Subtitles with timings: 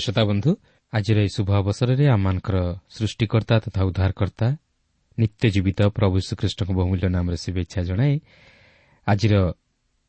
[0.00, 0.50] ପ୍ରିୟ ଶ୍ରୋତା ବନ୍ଧୁ
[0.92, 2.56] ଆଜିର ଏହି ଶୁଭ ଅବସରରେ ଆମମାନଙ୍କର
[2.88, 4.48] ସୃଷ୍ଟିକର୍ତ୍ତା ତଥା ଉଦ୍ଧାରକର୍ତ୍ତା
[5.18, 8.14] ନିତ୍ୟ ଜୀବିତ ପ୍ରଭୁ ଶ୍ରୀକୃଷ୍ଣଙ୍କ ବହୁମୂଲ୍ୟ ନାମରେ ଶୁଭେଚ୍ଛା ଜଣାଏ
[9.06, 9.34] ଆଜିର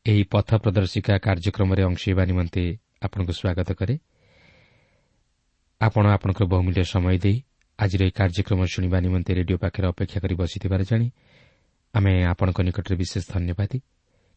[0.06, 2.62] ଏହି ପଥ ପ୍ରଦର୍ଶିକା କାର୍ଯ୍ୟକ୍ରମରେ ଅଂଶ ହେବା ନିମନ୍ତେ
[3.04, 3.94] ଆପଣଙ୍କୁ ସ୍ୱାଗତ କରେ।
[5.80, 7.36] ଆପଣ ଆପଣଙ୍କର ବହୁମୂଲ୍ୟ ସମୟ ଦେଇ
[7.78, 11.06] ଆଜିର ଏହି କାର୍ଯ୍ୟକ୍ରମ ଶୁଣିବା ନିମନ୍ତେ ରେଡିଓ ପାଖରେ ଅପେକ୍ଷା କରି ବସିଥିବାର ଜାଣି
[11.94, 13.78] ଆମେ ଆପଣଙ୍କ ନିକଟରେ ବିଶେଷ ଧନ୍ୟବାଦୀ।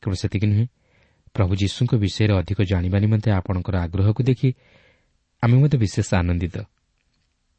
[0.03, 0.65] କେବଳ ସେତିକି ନୁହେଁ
[1.35, 4.49] ପ୍ରଭୁ ଯୀଶୁଙ୍କ ବିଷୟରେ ଅଧିକ ଜାଣିବା ନିମନ୍ତେ ଆପଣଙ୍କର ଆଗ୍ରହକୁ ଦେଖି
[5.45, 6.57] ଆମେ ମଧ୍ୟ ବିଶେଷ ଆନନ୍ଦିତ।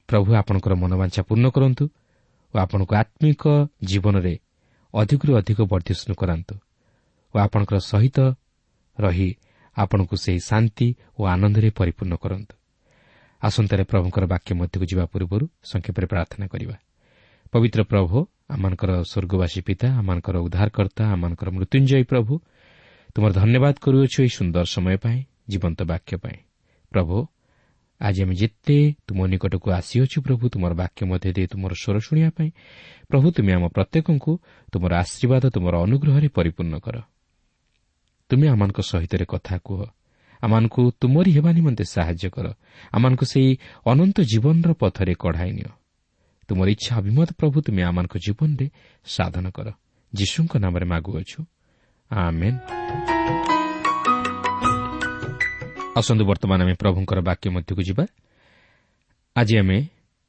[0.09, 1.85] ପ୍ରଭୁ ଆପଣଙ୍କର ମନୋବାଞ୍ଛା ପୂର୍ଣ୍ଣ କରନ୍ତୁ
[2.55, 3.43] ଓ ଆପଣଙ୍କୁ ଆତ୍ମିକ
[3.91, 4.35] ଜୀବନରେ
[4.95, 6.55] ଅଧିକରୁ ଅଧିକ ବର୍ଦ୍ଧିଷ୍ଣୁ କରାନ୍ତୁ
[7.35, 8.19] ଓ ଆପଣଙ୍କର ସହିତ
[8.99, 9.31] ରହି
[9.77, 10.87] ଆପଣଙ୍କୁ ସେହି ଶାନ୍ତି
[11.19, 12.55] ଓ ଆନନ୍ଦରେ ପରିପୂର୍ଣ୍ଣ କରନ୍ତୁ।
[13.43, 16.77] ଆସନ୍ତାରେ ପ୍ରଭୁଙ୍କର ବାକ୍ୟ ମଧ୍ୟକୁ ଯିବା ପୂର୍ବରୁ ସଂକ୍ଷେପରେ ପ୍ରାର୍ଥନା କରିବା।
[17.53, 18.17] ପବିତ୍ର ପ୍ରଭୁ
[18.55, 22.33] ଆମମାନଙ୍କର ସ୍ୱର୍ଗବାସୀ ପିତା ଆମମାନଙ୍କର ଉଦ୍ଧାରକର୍ତ୍ତା ଆମମାନଙ୍କର ମୃତ୍ୟୁଞ୍ଜୟୀ ପ୍ରଭୁ
[23.15, 25.19] ତୁମର ଧନ୍ୟବାଦ କରୁଅଛୁ ଏହି ସୁନ୍ଦର ସମୟ ପାଇଁ
[25.51, 26.39] ଜୀବନ୍ତ ବାକ୍ୟ ପାଇଁ।
[26.93, 27.17] ପ୍ରଭୁ
[28.01, 32.51] ଆଜି ଆମେ ଯେତେ ତୁମ ନିକଟକୁ ଆସିଅଛୁ ପ୍ରଭୁ ତୁମର ବାକ୍ୟ ମଧ୍ୟ ଦେଇ ତୁମର ସ୍ୱର ଶୁଣିବା ପାଇଁ
[33.09, 34.39] ପ୍ରଭୁ ତୁମେ ଆମ ପ୍ରତ୍ୟେକଙ୍କୁ
[34.73, 36.97] ତୁମର ଆଶୀର୍ବାଦ ତୁମର ଅନୁଗ୍ରହରେ ପରିପୂର୍ଣ୍ଣ କର।
[38.29, 39.85] ତୁମେ ଆମମାନଙ୍କ ସହିତ କଥା କୁହ।
[40.41, 42.53] ଆମମାନଙ୍କୁ ତୁମରି ହେବା ନିମନ୍ତେ ସାହାଯ୍ୟ କର।
[42.93, 45.71] ଆମମାନଙ୍କୁ ସେହି ଅନନ୍ତ ଜୀବନର ପଥରେ କଢ଼ାଇ ନିଅ।
[46.49, 48.71] ତୁମର ଇଚ୍ଛା ଅଭିମତ ପ୍ରଭୁ ତୁମେ ଆମମାନଙ୍କ ଜୀବନରେ
[49.05, 49.73] ସାଧନ କର।
[50.15, 51.45] ଯୀଶୁଙ୍କ ନାମରେ ମାଗୁଅଛୁ।
[52.11, 53.66] ଆମେନ୍।
[55.97, 58.05] ଆସନ୍ତୁ ବର୍ତ୍ତମାନ ଆମେ ପ୍ରଭୁଙ୍କର ବାକ୍ୟ ମଧ୍ୟକୁ ଯିବା।
[59.37, 59.79] ଆଜି ଆମେ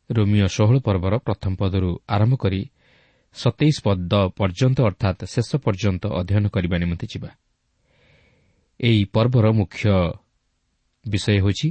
[0.10, 2.62] ରୋମିଓ ଷୋହଳ ପର୍ବର ପ୍ରଥମ ପଦରୁ ଆରମ୍ଭ କରି
[3.36, 7.30] ସତେଇଶ ପଦ ପର୍ଯ୍ୟନ୍ତ ଅର୍ଥାତ୍ ଶେଷ ପର୍ଯ୍ୟନ୍ତ ଅଧ୍ୟୟନ କରିବା ନିମନ୍ତେ ଯିବା।
[8.80, 9.84] ଏହି ପର୍ବର ମୁଖ୍ୟ
[11.06, 11.68] ବିଷୟ ହେଉଛି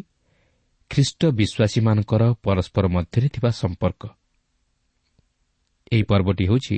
[0.91, 4.03] ଖ୍ରୀଷ୍ଟ ବିଶ୍ୱାସୀମାନଙ୍କର ପରସ୍ପର ମଧ୍ୟରେ ଥିବା ସମ୍ପର୍କ।
[5.93, 6.77] ଏହି ପର୍ବଟି ହେଉଛି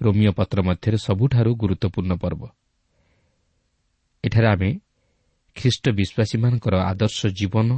[0.00, 2.42] ରୋମିଓ ପତ୍ର ମଧ୍ୟରେ ସବୁଠାରୁ ଗୁରୁତ୍ୱପୂର୍ଣ୍ଣ ପର୍ବ।
[4.24, 4.70] ଏଠାରେ ଆମେ
[5.56, 7.68] ଖ୍ରୀଷ୍ଟ ବିଶ୍ୱାସୀମାନଙ୍କର ଆଦର୍ଶ ଜୀବନ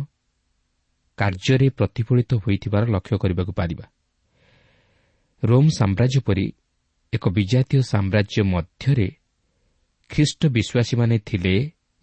[1.18, 3.84] କାର୍ଯ୍ୟରେ ପ୍ରତିଫଳିତ ହୋଇଥିବାର ଲକ୍ଷ୍ୟ କରିବାକୁ ପାରିବା।
[5.42, 6.46] ରୋମ୍ ସାମ୍ରାଜ୍ୟ ପରି
[7.12, 9.08] ଏକ ବିଜାତୀୟ ସାମ୍ରାଜ୍ୟ ମଧ୍ୟରେ
[10.10, 11.54] ଖ୍ରୀଷ୍ଟ ବିଶ୍ୱାସୀମାନେ ଥିଲେ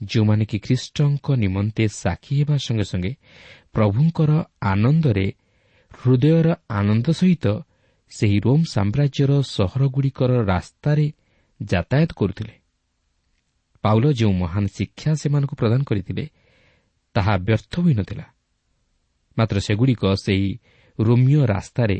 [0.01, 3.12] ଯେଉଁମାନେ କି ଖ୍ରୀଷ୍ଟଙ୍କ ନିମନ୍ତେ ସାକ୍ଷୀ ହେବା ସଙ୍ଗେ ସଙ୍ଗେ
[3.73, 4.31] ପ୍ରଭୁଙ୍କର
[4.62, 5.27] ଆନନ୍ଦରେ
[5.91, 7.45] ହୃଦୟର ଆନନ୍ଦ ସହିତ
[8.12, 11.06] ସେହି ରୋମ୍ ସାମ୍ରାଜ୍ୟର ସହରଗୁଡ଼ିକର ରାସ୍ତାରେ
[11.59, 12.60] ଯାତାୟାତ କରୁଥିଲେ।
[13.83, 16.30] ପାଉଲ ଯେଉଁ ମହାନ ଶିକ୍ଷା ସେମାନଙ୍କୁ ପ୍ରଦାନ କରିଥିଲେ
[17.13, 18.25] ତାହା ବ୍ୟର୍ଥ ହୋଇନଥିଲା।
[19.38, 20.60] ମାତ୍ର ସେଗୁଡ଼ିକ ସେହି
[21.00, 21.98] ରୋମିଓ ରାସ୍ତାରେ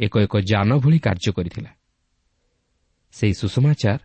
[0.00, 1.70] ଏକ ଏକ ଯାନ ଭଳି କାର୍ଯ୍ୟ କରିଥିଲା।
[3.12, 4.00] ସେହି ସୁଷମାଚାର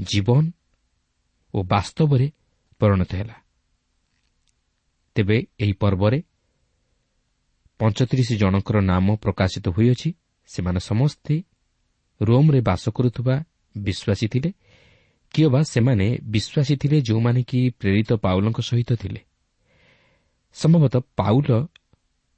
[0.00, 0.52] ଜୀବନ
[1.54, 2.26] ଓ ବାସ୍ତବରେ
[2.78, 3.36] ପରିଣତ ହେଲା।
[5.14, 6.22] ତେବେ ଏହି ପର୍ବରେ
[7.78, 10.10] ପଞ୍ଚତିରିଶ ଜଣଙ୍କର ନାମ ପ୍ରକାଶିତ ହୋଇଅଛି।
[10.46, 11.34] ସେମାନେ ସମସ୍ତେ
[12.22, 13.44] ରୋମ୍ରେ ବାସ କରୁଥିବା
[13.76, 14.50] ବିଶ୍ୱାସୀ ଥିଲେ
[15.34, 19.20] କିଏ ବା ସେମାନେ ବିଶ୍ୱାସୀ ଥିଲେ ଯେଉଁମାନେ କି ପ୍ରେରିତ ପାଉଲଙ୍କ ସହିତ ଥିଲେ।
[20.52, 21.66] ସମ୍ଭବତଃ ପାଉଲ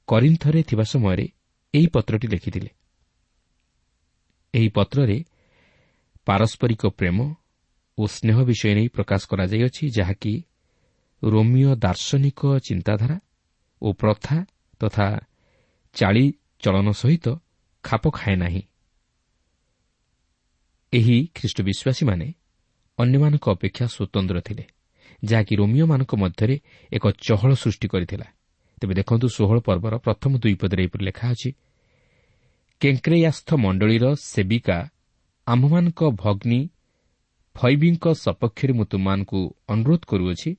[0.07, 1.25] କରିନ୍ଥରେ ଥିବା ସମୟରେ
[1.73, 2.69] ଏହି ପତ୍ରଟି ଲେଖିଥିଲେ।
[4.53, 5.17] ଏହି ପତ୍ରରେ
[6.25, 7.35] ପାରସ୍ପରିକ ପ୍ରେମ
[7.97, 10.33] ଓ ସ୍ନେହ ବିଷୟ ନେଇ ପ୍ରକାଶ କରାଯାଇଅଛି ଯାହାକି
[11.23, 13.17] ରୋମିଓ ଦାର୍ଶନିକ ଚିନ୍ତାଧାରା
[13.81, 14.37] ଓ ପ୍ରଥା
[14.79, 15.07] ତଥା
[15.93, 17.25] ଚାଳିଚଳନ ସହିତ
[17.83, 18.61] ଖାପ ଖାଏ ନାହିଁ।
[20.93, 22.27] ଏହି ଖ୍ରୀଷ୍ଟ ବିଶ୍ୱାସୀମାନେ
[23.01, 24.63] ଅନ୍ୟମାନଙ୍କ ଅପେକ୍ଷା ସ୍ୱତନ୍ତ୍ର ଥିଲେ
[25.23, 26.55] ଯାହାକି ରୋମିଓମାନଙ୍କ ମଧ୍ୟରେ
[26.91, 28.27] ଏକ ଚହଳ ସୃଷ୍ଟି କରିଥିଲା।
[28.81, 31.49] ତେବେ ଦେଖନ୍ତୁ ଷୋହଳ ପର୍ବର ପ୍ରଥମ ଦୁଇ ପଦରେ ଏପରି ଲେଖା ଅଛି
[32.81, 34.77] କେଙ୍କ୍ରେୟାସ୍ଥ ମଣ୍ଡଳୀର ସେବିକା
[35.47, 36.61] ଆମ୍ଭମାନଙ୍କ ଭଗ୍ନୀ
[37.55, 40.51] ଫୈବିଙ୍କ ସପକ୍ଷରେ ମୁଁ ତୁମମାନଙ୍କୁ ଅନୁରୋଧ କରୁଅଛି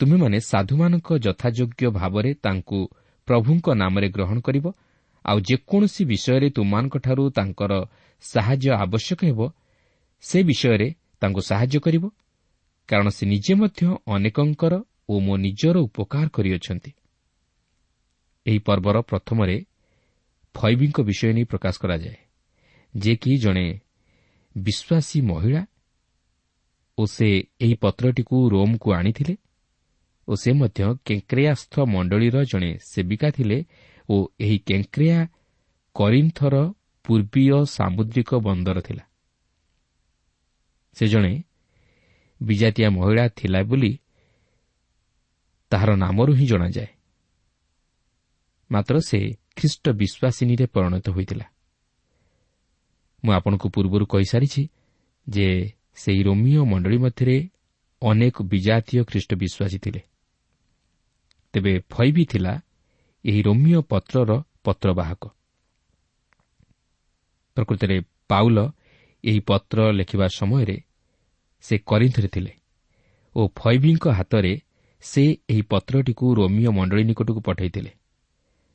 [0.00, 2.78] ତୁମେମାନେ ସାଧୁମାନଙ୍କ ଯଥାଯୋଗ୍ୟ ଭାବରେ ତାଙ୍କୁ
[3.28, 4.66] ପ୍ରଭୁଙ୍କ ନାମରେ ଗ୍ରହଣ କରିବ
[5.24, 7.72] ଆଉ ଯେକୌଣସି ବିଷୟରେ ତୁମମାନଙ୍କଠାରୁ ତାଙ୍କର
[8.24, 9.40] ସାହାଯ୍ୟ ଆବଶ୍ୟକ ହେବ
[10.24, 10.88] ସେ ବିଷୟରେ
[11.24, 12.04] ତାଙ୍କୁ ସାହାଯ୍ୟ କରିବ
[12.88, 13.80] କାରଣ ସେ ନିଜେ ମଧ୍ୟ
[14.14, 14.74] ଅନେକଙ୍କର
[15.08, 16.90] ଓ ମୋ ନିଜର ଉପକାର କରିଅଛନ୍ତି।
[18.46, 19.56] ଏହି ପର୍ବର ପ୍ରଥମରେ
[20.54, 22.18] ଫୈବିଙ୍କ ବିଷୟ ନେଇ ପ୍ରକାଶ କରାଯାଏ
[22.94, 23.66] ଯେ କି ଜଣେ
[24.56, 25.62] ବିଶ୍ୱାସୀ ମହିଳା
[26.98, 27.28] ଓ ସେ
[27.60, 29.34] ଏହି ପତ୍ରଟିକୁ ରୋମ୍କୁ ଆଣିଥିଲେ
[30.28, 33.58] ଓ ସେ ମଧ୍ୟ କେଙ୍କ୍ରେୟାସ୍ଥ ମଣ୍ଡଳୀର ଜଣେ ସେବିକା ଥିଲେ
[34.08, 35.18] ଓ ଏହି କେଙ୍କ୍ରେୟା
[35.96, 36.54] କରିନ୍ଥର
[37.04, 39.04] ପୂର୍ବୀୟ ସାମୁଦ୍ରିକ ବନ୍ଦର ଥିଲା।
[40.96, 41.44] ସେ ଜଣେ
[42.42, 43.98] ବିଜାତିଆ ମହିଳା ଥିଲା ବୋଲି
[45.70, 46.86] ତାହାର ନାମରୁ ହିଁ ଜଣାଯାଏ।
[48.70, 49.18] ମାତ୍ର ସେ
[49.56, 51.46] ଖ୍ରୀଷ୍ଟ ବିଶ୍ୱାସିନୀରେ ପରିଣତ ହୋଇଥିଲା।
[53.24, 54.62] ମୁଁ ଆପଣଙ୍କୁ ପୂର୍ବରୁ କହିସାରିଛି
[55.28, 57.36] ଯେ ସେହି ରୋମିଓ ମଣ୍ଡଳୀ ମଧ୍ୟରେ
[58.02, 60.00] ଅନେକ ବିଜାତୀୟ ଖ୍ରୀଷ୍ଟ ବିଶ୍ୱାସୀ ଥିଲେ।
[61.52, 62.62] ତେବେ ଫୈବି ଥିଲା
[63.24, 64.30] ଏହି ରୋମିଓ ପତ୍ରର
[64.64, 65.22] ପତ୍ରବାହକ।
[67.56, 67.96] ପ୍ରକୃତରେ
[68.28, 68.58] ପାଉଲ
[69.24, 70.76] ଏହି ପତ୍ର ଲେଖିବା ସମୟରେ
[71.64, 72.52] ସେ କରିନ୍ଥରେ ଥିଲେ
[73.36, 74.52] ଓ ଫୈବିଙ୍କ ହାତରେ
[75.02, 77.90] ସେ ଏହି ପତ୍ରଟିକୁ ରୋମିଓ ମଣ୍ଡଳୀ ନିକଟକୁ ପଠାଇଥିଲେ।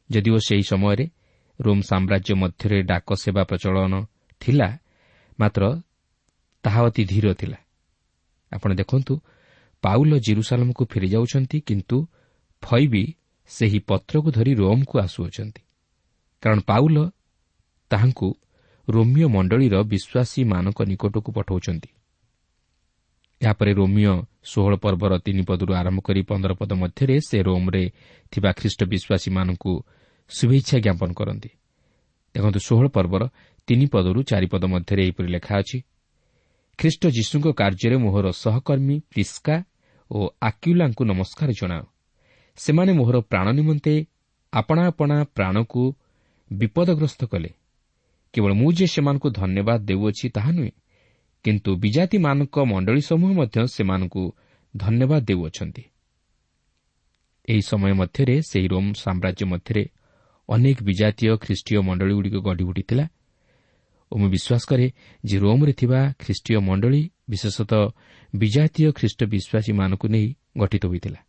[0.10, 1.06] ଯଦିଓ ସେହି ସମୟରେ
[1.60, 3.94] ରୋମ୍ ସାମ୍ରାଜ୍ୟ ମଧ୍ୟରେ ଡାକ ସେବା ପ୍ରଚଳନ
[4.42, 4.70] ଥିଲା
[5.40, 5.64] ମାତ୍ର
[6.64, 7.58] ତାହା ଅତି ଧୀର ଥିଲା।
[8.52, 9.14] ଆପଣ ଦେଖନ୍ତୁ
[9.84, 11.98] ପାଉଲ ଜିରୁସାଲମକୁ ଫେରିଯାଉଛନ୍ତି କିନ୍ତୁ
[12.64, 13.04] ଫୈବି
[13.50, 15.62] ସେହି ପତ୍ରକୁ ଧରି ରୋମ୍କୁ ଆସୁଅଛନ୍ତି।
[16.44, 16.98] କାରଣ ପାଉଲ
[17.92, 18.28] ତାହାଙ୍କୁ
[18.90, 21.90] ରୋମିଓ ମଣ୍ଡଳୀର ବିଶ୍ୱାସୀମାନଙ୍କ ନିକଟକୁ ପଠାଉଛନ୍ତି।
[23.42, 24.14] ଏହାପରେ ରୋମିଓ
[24.44, 27.84] ଷୋହଳ ପର୍ବର ତିନି ପଦରୁ ଆରମ୍ଭ କରି ପନ୍ଦର ପଦ ମଧ୍ୟରେ ସେ ରୋମ୍ରେ
[28.32, 29.74] ଥିବା ଖ୍ରୀଷ୍ଟ ବିଶ୍ୱାସୀମାନଙ୍କୁ
[30.30, 31.50] ଶୁଭେଚ୍ଛା ଜ୍ଞାପନ କରନ୍ତି।
[32.36, 33.24] ଦେଖନ୍ତୁ ଷୋହଳ ପର୍ବର
[33.68, 35.78] ତିନି ପଦରୁ ଚାରିପଦ ମଧ୍ୟରେ ଏହିପରି ଲେଖା ଅଛି
[36.80, 39.56] ଖ୍ରୀଷ୍ଟ ଯୀଶୁଙ୍କ କାର୍ଯ୍ୟରେ ମୋହର ସହକର୍ମୀ ପ୍ରିସ୍କା
[40.12, 41.84] ଓ ଆକ୍ୟୁଲାଙ୍କୁ ନମସ୍କାର ଜଣାଅ।
[42.58, 43.94] ସେମାନେ ମୋହର ପ୍ରାଣ ନିମନ୍ତେ
[44.54, 45.82] ଆପଣା ଆପଣା ପ୍ରାଣକୁ
[46.52, 47.50] ବିପଦଗ୍ରସ୍ତ କଲେ।
[48.34, 50.72] କେବଳ ମୁଁ ଯେ ସେମାନଙ୍କୁ ଧନ୍ୟବାଦ ଦେଉଅଛି ତାହା ନୁହେଁ
[51.46, 54.24] କିନ୍ତୁ ବିଜାତିମାନଙ୍କ ମଣ୍ଡଳୀ ସମୂହ ମଧ୍ୟ ସେମାନଙ୍କୁ
[54.78, 55.84] ଧନ୍ୟବାଦ ଦେଉଅଛନ୍ତି।
[57.50, 59.84] ଏହି ସମୟ ମଧ୍ୟରେ ସେହି ରୋମ୍ ସାମ୍ରାଜ୍ୟ ମଧ୍ୟରେ
[60.50, 63.06] ଅନେକ ବିଜାତୀୟ ଖ୍ରୀଷ୍ଟୀୟ ମଣ୍ଡଳୀଗୁଡ଼ିକ ଗଢ଼ି ଉଠିଥିଲା
[64.12, 64.88] ଓ ମୁଁ ବିଶ୍ୱାସ କରେ
[65.26, 67.84] ଯେ ରୋମ୍ରେ ଥିବା ଖ୍ରୀଷ୍ଟୀୟ ମଣ୍ଡଳୀ ବିଶେଷତଃ
[68.34, 71.20] ବିଜାତୀୟ ଖ୍ରୀଷ୍ଟ ବିଶ୍ୱାସୀମାନଙ୍କୁ ନେଇ ଗଠିତ ହୋଇଥିଲା।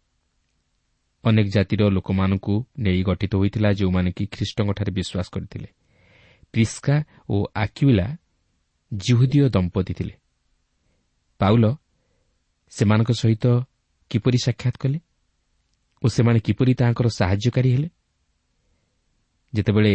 [1.25, 5.69] ଅନେକ ଜାତିର ଲୋକମାନଙ୍କୁ ନେଇ ଗଠିତ ହୋଇଥିଲା ଯେଉଁମାନେ କି ଖ୍ରୀଷ୍ଟଙ୍କଠାରେ ବିଶ୍ୱାସ କରିଥିଲେ।
[6.53, 6.97] ପ୍ରିସ୍କା
[7.29, 8.17] ଓ ଆକ୍ୟୁଲା
[8.93, 10.15] ଜିହୁଦୀୟ ଦମ୍ପତି ଥିଲେ।
[11.41, 11.65] ପାଉଲ
[12.71, 13.47] ସେମାନଙ୍କ ସହିତ
[14.11, 14.99] କିପରି ସାକ୍ଷାତ କଲେ
[16.03, 17.89] ଓ ସେମାନେ କିପରି ତାଙ୍କର ସାହାଯ୍ୟକାରୀ ହେଲେ?
[19.55, 19.95] ଯେତେବେଳେ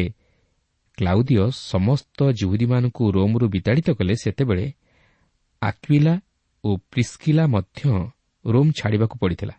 [0.98, 4.74] କ୍ଲାଉଦିୟ ସମସ୍ତ ଜିହୁଦୀମାନଙ୍କୁ ରୋମ୍ରୁ ବିତାଡ଼ିତ କଲେ ସେତେବେଳେ
[5.62, 6.22] ଆକ୍ୱିଲା
[6.64, 7.82] ଓ ପ୍ରିସ୍କିଲା ମଧ୍ୟ
[8.46, 9.56] ରୋମ୍ ଛାଡ଼ିବାକୁ ପଡ଼ିଥିଲା।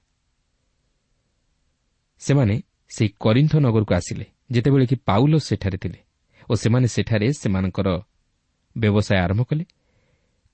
[2.19, 6.06] ସେମାନେ ସେହି କରିନ୍ଥ ନଗରକୁ ଆସିଲେ ଯେତେବେଳେ କି ପାଉଲ ସେଠାରେ ଥିଲେ।
[6.51, 7.89] ଓ ସେମାନେ ସେଠାରେ ସେମାନଙ୍କର
[8.77, 9.65] ବ୍ୟବସାୟ ଆରମ୍ଭ କଲେ।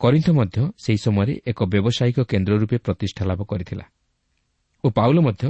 [0.01, 3.85] କରିନ୍ଥ ମଧ୍ୟ ସେହି ସମୟରେ ଏକ ବ୍ୟବସାୟିକ କେନ୍ଦ୍ର ରୂପେ ପ୍ରତିଷ୍ଠା ଲାଭ କରିଥିଲା
[4.85, 5.45] ଓ ପାଉଲ ମଧ୍ୟ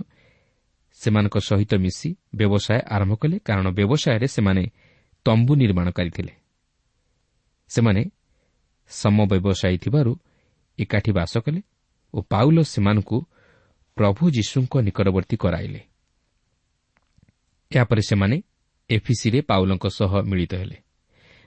[1.01, 2.09] ସେମାନଙ୍କ ସହିତ ମିଶି
[2.39, 4.63] ବ୍ୟବସାୟ ଆରମ୍ଭ କଲେ କାରଣ ବ୍ୟବସାୟରେ ସେମାନେ
[5.27, 6.35] ତମ୍ବୁ ନିର୍ମାଣକାରୀ ଥିଲେ
[7.71, 8.03] ସେମାନେ
[8.91, 10.13] ସମ ବ୍ୟବସାୟୀ ଥିବାରୁ
[10.79, 11.61] ଏକାଠି ବାସ କଲେ
[12.15, 13.19] ଓ ପାଉଲ ସେମାନଙ୍କୁ
[13.97, 15.81] ପ୍ରଭୁ ଯୀଶୁଙ୍କ ନିକଟବର୍ତ୍ତୀ କରାଇଲେ।
[17.71, 18.37] ଏହାପରେ ସେମାନେ
[18.97, 20.77] ଏଫିସିରେ ପାଉଲଙ୍କ ସହ ମିଳିତ ହେଲେ।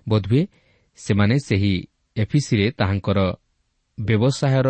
[0.07, 0.41] ବୋଧହୁଏ
[0.97, 1.73] ସେମାନେ ସେହି
[2.15, 3.19] ଏଫିସିରେ ତାହାଙ୍କର
[3.97, 4.67] ବ୍ୟବସାୟର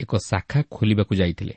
[0.00, 1.54] ଏକ ଶାଖା ଖୋଲିବାକୁ ଯାଇଥିଲେ।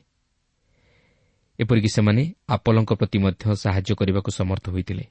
[1.60, 5.06] ଏପରିକି ସେମାନେ ଆପଲଙ୍କ ପ୍ରତି ମଧ୍ୟ ସାହାଯ୍ୟ କରିବାକୁ ସମର୍ଥ ହୋଇଥିଲେ।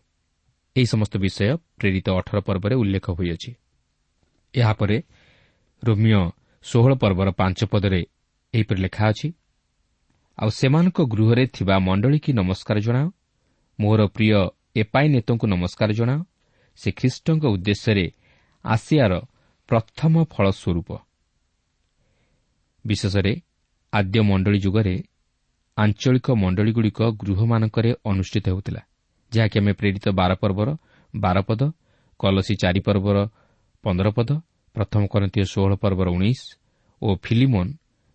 [0.76, 3.50] ଏହି ସମସ୍ତ ବିଷୟ ପ୍ରେରିତ ଅଠର ପର୍ବରେ ଉଲ୍ଲେଖ ହୋଇଅଛି।
[4.54, 4.96] ଏହାପରେ
[5.82, 6.22] ରୋମିଓ
[6.64, 8.00] ଷୋହଳ ପର୍ବର ପାଞ୍ଚ ପଦରେ
[8.54, 9.28] ଏହିପରି ଲେଖା ଅଛି
[10.38, 13.06] ଆଉ ସେମାନଙ୍କ ଗୃହରେ ଥିବା ମଣ୍ଡଳୀ କି ନମସ୍କାର ଜଣାଅ।
[13.78, 14.34] ମୋର ପ୍ରିୟ
[14.80, 16.20] ଏପାଇ ନେତଙ୍କୁ ନମସ୍କାର ଜଣାଅ।
[16.78, 18.06] ସେ ଖ୍ରୀଷ୍ଟଙ୍କ ଉଦ୍ଦେଶ୍ୟରେ
[18.64, 19.12] ଆସିଆର
[19.68, 20.88] ପ୍ରଥମ ଫଳ ସ୍ୱରୂପ
[22.84, 23.32] ବିଶେଷରେ
[23.92, 24.94] ଆଦ୍ୟ ମଣ୍ଡଳୀ ଯୁଗରେ
[25.76, 28.82] ଆଞ୍ଚଳିକ ମଣ୍ଡଳୀଗୁଡ଼ିକ ଗୃହମାନଙ୍କରେ ଅନୁଷ୍ଠିତ ହେଉଥିଲା
[29.32, 30.68] ଯାହାକି ଆମେ ପ୍ରେରିତ ବାର ପର୍ବର
[31.14, 31.60] ବାର ପଦ
[32.20, 33.16] କଲସୀ ଚାରି ପର୍ବର
[33.84, 34.30] ପନ୍ଦର ପଦ
[34.74, 36.40] ପ୍ରଥମ କରନ୍ତୀୟ ଷୋହଳ ପର୍ବର ଉଣେଇଶ
[37.02, 37.70] ଓ ଫିଲିମୋନ୍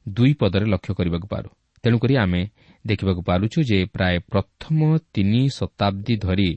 [0.05, 1.49] ଦୁଇ ପଦରେ ଲକ୍ଷ୍ୟ କରିବାକୁ ପାରୁ।
[1.83, 2.41] ତେଣୁକରି ଆମେ
[2.85, 4.79] ଦେଖିବାକୁ ପାରୁଛୁ ଯେ ପ୍ରାୟ ପ୍ରଥମ
[5.13, 6.49] ତିନି ଶତାବ୍ଦୀ ଧରି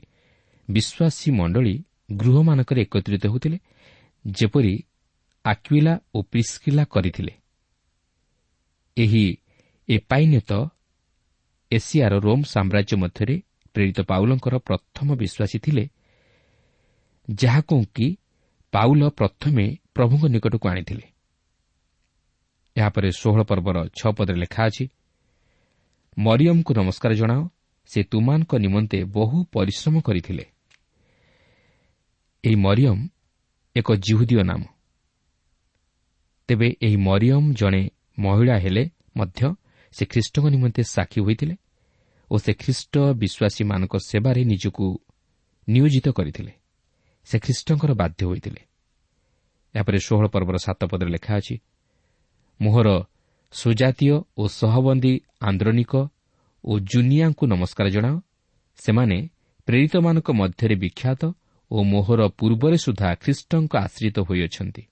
[0.69, 1.75] ବିଶ୍ୱାସୀ ମଣ୍ଡଳୀ
[2.11, 3.57] ଗୃହମାନଙ୍କରେ ଏକତ୍ରିତ ହେଉଥିଲେ
[4.25, 4.73] ଯେପରି
[5.45, 7.33] ଆକ୍ୱିଲା ଓ ପ୍ରିସ୍କିଲା କରିଥିଲେ।
[8.97, 9.25] ଏହି
[9.89, 10.51] ଏପାଇନେତ
[11.71, 13.35] ଏସିଆର ରୋମ୍ ସାମ୍ରାଜ୍ୟ ମଧ୍ୟରେ
[13.75, 15.85] ପ୍ରେରିତ ପାଉଲଙ୍କର ପ୍ରଥମ ବିଶ୍ୱାସୀ ଥିଲେ
[17.29, 18.07] ଯାହାକୁ କି
[18.73, 21.05] ପାଉଲ ପ୍ରଥମେ ପ୍ରଭୁଙ୍କ ନିକଟକୁ ଆଣିଥିଲେ।
[22.75, 24.85] ଏହାପରେ ଷୋହଳ ପର୍ବର ଛଅ ପଦରେ ଲେଖା ଅଛି
[26.17, 27.41] ମରିୟମ୍ଙ୍କୁ ନମସ୍କାର ଜଣାଅ।
[27.89, 30.45] ସେ ତୁମାନଙ୍କ ନିମନ୍ତେ ବହୁ ପରିଶ୍ରମ କରିଥିଲେ।
[32.43, 33.01] ଏହି ମରିୟମ୍
[33.75, 34.61] ଏକ ଜିହୁଦୀୟ ନାମ।
[36.47, 38.83] ତେବେ ଏହି ମରିୟମ୍ ଜଣେ ମହିଳା ହେଲେ
[39.17, 39.41] ମଧ୍ୟ
[39.91, 41.55] ସେ ଖ୍ରୀଷ୍ଟଙ୍କ ନିମନ୍ତେ ସାକ୍ଷୀ ହୋଇଥିଲେ
[42.31, 44.85] ଓ ସେ ଖ୍ରୀଷ୍ଟ ବିଶ୍ୱାସୀମାନଙ୍କ ସେବାରେ ନିଜକୁ
[45.67, 46.51] ନିୟୋଜିତ କରିଥିଲେ।
[47.25, 48.61] ସେ ଖ୍ରୀଷ୍ଟଙ୍କର ବାଧ୍ୟ ହୋଇଥିଲେ।
[49.75, 51.55] ଏହାପରେ ଷୋହଳ ପର୍ବର ସାତ ପଦରେ ଲେଖା ଅଛି
[52.61, 52.87] ମୋହର
[53.55, 55.93] ସୁଜାତୀୟ ଓ ସହବନ୍ଦୀ ଆନ୍ଦ୍ରନିକ
[56.63, 58.15] ଓ ଜୁନିଆଙ୍କୁ ନମସ୍କାର ଜଣାଅ।
[58.79, 59.17] ସେମାନେ
[59.67, 61.21] ପ୍ରେରିତମାନଙ୍କ ମଧ୍ୟରେ ବିଖ୍ୟାତ
[61.71, 64.83] ଓ ମୋହର ପୂର୍ବରେ ସୁଦ୍ଧା ଖ୍ରୀଷ୍ଟଙ୍କ ଆଶ୍ରିତ ହୋଇଅଛନ୍ତି।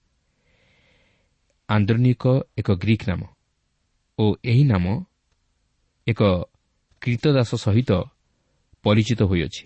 [1.70, 2.24] ଆନ୍ଦ୍ରନିକ
[2.58, 3.22] ଏକ ଗ୍ରୀକ୍ ନାମ
[4.20, 4.86] ଓ ଏହି ନାମ
[6.08, 6.22] ଏକ
[7.02, 7.92] କୀର୍ତ୍ତଦାସ ସହିତ
[8.86, 9.66] ପରିଚିତ ହୋଇଅଛି।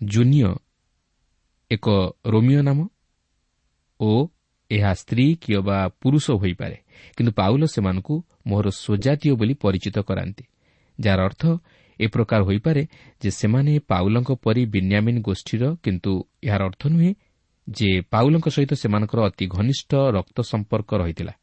[0.00, 0.48] ଜୁନିୟ
[1.70, 1.86] ଏକ
[2.26, 2.78] ରୋମିଓ ନାମ
[4.00, 4.10] ଓ
[4.70, 6.76] ଏହା ସ୍ତ୍ରୀ କିଏ ବା ପୁରୁଷ ହୋଇପାରେ
[7.16, 8.14] କିନ୍ତୁ ପାଉଲ ସେମାନଙ୍କୁ
[8.46, 10.44] ମୋହର ସ୍ୱଜାତୀୟ ବୋଲି ପରିଚିତ କରାନ୍ତି
[11.00, 11.42] ଯାହାର ଅର୍ଥ
[12.00, 12.82] ଏ ପ୍ରକାର ହୋଇପାରେ
[13.22, 17.12] ଯେ ସେମାନେ ପାଉଲଙ୍କ ପରି ବିନ୍ୟାମିନ୍ ଗୋଷ୍ଠୀର କିନ୍ତୁ ଏହାର ଅର୍ଥ ନୁହେଁ
[17.68, 21.34] ଯେ ପାଉଲଙ୍କ ସହିତ ସେମାନଙ୍କର ଅତି ଘନିଷ୍ଠ ରକ୍ତ ସମ୍ପର୍କ ରହିଥିଲା।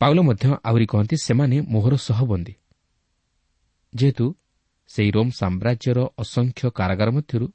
[0.00, 2.54] ପାଉଲ ମଧ୍ୟ ଆହୁରି କହନ୍ତି ସେମାନେ ମୋହର ସହବନ୍ଦୀ।
[3.92, 4.26] ଯେହେତୁ
[4.90, 7.46] ସେହି ରୋମ୍ ସାମ୍ରାଜ୍ୟର ଅସଂଖ୍ୟ କାରାଗାର ମଧ୍ୟରୁ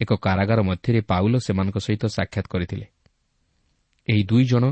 [0.00, 2.86] ଏକ କାରାଗାର ମଧ୍ୟରେ ପାଉଲ ସେମାନଙ୍କ ସହିତ ସାକ୍ଷାତ କରିଥିଲେ
[4.08, 4.64] ଏହି ଦୁଇ ଜଣ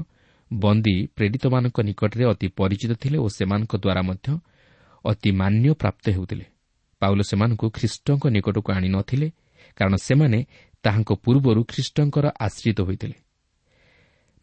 [0.52, 4.28] ବନ୍ଦୀ ପ୍ରେରିତମାନଙ୍କ ନିକଟରେ ଅତି ପରିଚିତ ଥିଲେ ଓ ସେମାନଙ୍କ ଦ୍ୱାରା ମଧ୍ୟ
[5.04, 6.44] ଅତି ମାନ୍ୟ ପ୍ରାପ୍ତ ହେଉଥିଲେ।
[7.02, 9.28] ପାଉଲ ସେମାନଙ୍କୁ ଖ୍ରୀଷ୍ଟଙ୍କ ନିକଟକୁ ଆଣି ନ ଥିଲେ
[9.76, 10.38] କାରଣ ସେମାନେ
[10.84, 13.16] ତାହାଙ୍କ ପୂର୍ବରୁ ଖ୍ରୀଷ୍ଟଙ୍କର ଆଶ୍ରିତ ହୋଇଥିଲେ।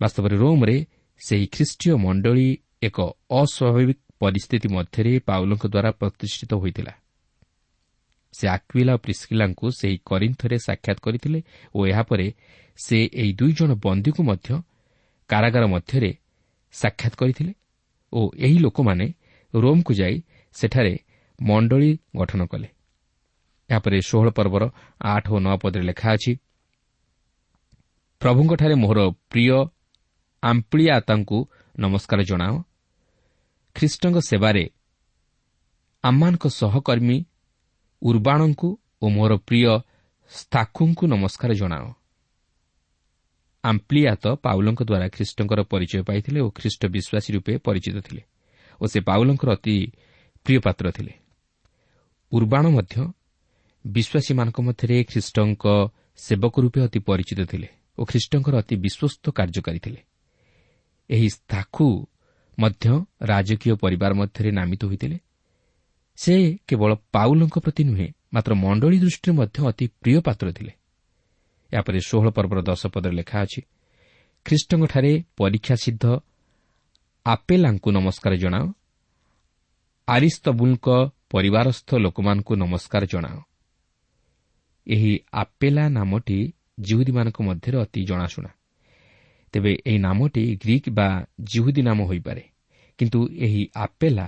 [0.02, 0.76] ବାସ୍ତବରେ ରୋମ୍ରେ
[1.22, 2.48] ସେହି ଖ୍ରୀଷ୍ଟୀୟ ମଣ୍ଡଳୀ
[2.82, 2.98] ଏକ
[3.32, 6.94] ଅସ୍ୱାଭାବିକ ପରିସ୍ଥିତି ମଧ୍ୟରେ ପାଉଲଙ୍କ ଦ୍ୱାରା ପ୍ରତିଷ୍ଠିତ ହୋଇଥିଲା।
[8.34, 11.40] ସେ ଆକ୍ୱିଲା ଓ ପ୍ରିସ୍କିଲାଙ୍କୁ ସେହି କରିନ୍ଥରେ ସାକ୍ଷାତ କରିଥିଲେ
[11.76, 12.28] ଓ ଏହାପରେ
[12.78, 14.50] ସେ ଏହି ଦୁଇ ଜଣ ବନ୍ଦୀକୁ ମଧ୍ୟ
[15.34, 16.12] କାରାଗାର ମଧ୍ୟରେ
[16.74, 17.54] ସାକ୍ଷାତ କରିଥିଲେ
[18.14, 19.06] ଓ ଏହି ଲୋକମାନେ
[19.54, 20.16] ରୋମ୍କୁ ଯାଇ
[20.56, 20.94] ସେଠାରେ
[21.40, 22.70] ମଣ୍ଡଳୀ ଗଠନ କଲେ।
[23.70, 24.64] ଏହାପରେ ଷୋହଳ ପର୍ବର
[25.14, 26.34] ଆଠ ଓ ନଅ ପଦରେ ଲେଖା ଅଛି
[28.22, 29.00] ପ୍ରଭୁଙ୍କଠାରେ ମୋହର
[29.32, 29.50] ପ୍ରିୟ
[30.44, 31.38] ଆମ୍ପଳିଆତାଙ୍କୁ
[31.76, 32.54] ନମସ୍କାର ଜଣାଅ।
[33.76, 34.64] ଖ୍ରୀଷ୍ଟଙ୍କ ସେବାରେ
[36.04, 37.18] ଆମମାନଙ୍କ ସହକର୍ମୀ
[38.02, 38.70] ଉର୍ବାଣଙ୍କୁ
[39.04, 39.66] ଓ ମୋର ପ୍ରିୟ
[40.32, 41.86] ସ୍ଥାଖୁଙ୍କୁ ନମସ୍କାର ଜଣାଅ।
[43.64, 48.22] ଆମ୍ପ୍ଲିଆତ ପାଉଲଙ୍କ ଦ୍ୱାରା ଖ୍ରୀଷ୍ଟଙ୍କର ପରିଚୟ ପାଇଥିଲେ ଓ ଖ୍ରୀଷ୍ଟ ବିଶ୍ୱାସୀ ରୂପେ ପରିଚିତ ଥିଲେ
[48.82, 49.76] ଓ ସେ ପାଉଲଙ୍କର ଅତି
[50.46, 51.14] ପ୍ରିୟ ପାତ୍ର ଥିଲେ।
[52.32, 52.96] ଉର୍ବାଣ ମଧ୍ୟ
[53.86, 55.64] ବିଶ୍ୱାସୀମାନଙ୍କ ମଧ୍ୟରେ ଖ୍ରୀଷ୍ଟଙ୍କ
[56.18, 57.68] ସେବକ ରୂପେ ଅତି ପରିଚିତ ଥିଲେ
[57.98, 60.02] ଓ ଖ୍ରୀଷ୍ଟଙ୍କର ଅତି ବିଶ୍ୱସ୍ତ କାର୍ଯ୍ୟକାରୀ ଥିଲେ।
[61.10, 61.88] ଏହି ସ୍ଥାଖୁ
[62.58, 62.86] ମଧ୍ୟ
[63.22, 65.18] ରାଜକୀୟ ପରିବାର ମଧ୍ୟରେ ନାମିତ ହୋଇଥିଲେ।
[66.18, 66.34] ସେ
[66.68, 70.72] କେବଳ ପାଉଲଙ୍କ ପ୍ରତି ନୁହେଁ ମାତ୍ର ମଣ୍ଡଳୀ ଦୃଷ୍ଟିରେ ମଧ୍ୟ ଅତି ପ୍ରିୟ ପାତ୍ର ଥିଲେ।
[71.74, 73.62] ଏହାପରେ ଷୋହଳ ପର୍ବର ଦଶ ପଦରେ ଲେଖା ଅଛି
[74.46, 76.06] ଖ୍ରୀଷ୍ଟଙ୍କଠାରେ ପରୀକ୍ଷା ସିଦ୍ଧ
[77.26, 78.66] ଆପେଲାଙ୍କୁ ନମସ୍କାର ଜଣାଅ।
[80.08, 80.88] ଆରିସ୍ତବୁଲଙ୍କ
[81.32, 83.38] ପରିବାରସ୍ଥ ଲୋକମାନଙ୍କୁ ନମସ୍କାର ଜଣାଅ।
[84.88, 86.40] ଏହି ଆପେଲା ନାମଟି
[86.80, 88.52] ଜିହୁଦୀମାନଙ୍କ ମଧ୍ୟରେ ଅତି ଜଣାଶୁଣା।
[89.54, 91.08] ତେବେ ଏହି ନାମଟି ଗ୍ରୀକ୍ ବା
[91.44, 92.44] ଜିହୁଦୀ ନାମ ହୋଇପାରେ
[93.00, 94.28] କିନ୍ତୁ ଏହି ଆପେଲା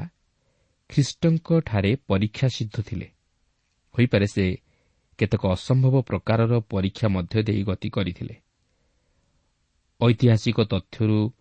[0.89, 3.07] ଖ୍ରୀଷ୍ଟଙ୍କଠାରେ ପରୀକ୍ଷା ସିଦ୍ଧ ଥିଲେ।
[3.95, 4.45] ହୋଇପାରେ ସେ
[5.19, 8.35] କେତେକ ଅସମ୍ଭବ ପ୍ରକାରର ପରୀକ୍ଷା ମଧ୍ୟ ଦେଇ ଗତି କରିଥିଲେ।
[10.01, 11.33] ଐତିହାସିକ ତଥ୍ୟରୁ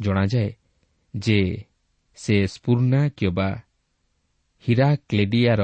[0.00, 0.50] ଜଣାଯାଏ
[1.14, 1.64] ଯେ
[2.16, 3.48] ସେ ସ୍ପୁର୍ଣ୍ଣା କିମ୍ବା
[4.64, 5.62] ହୀରା କ୍ଲେଡିଆର